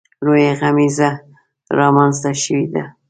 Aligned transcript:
لویه 0.25 0.53
غمیزه 0.59 1.09
رامنځته 1.77 2.31
شوې 2.43 2.65
ده. 2.73 2.83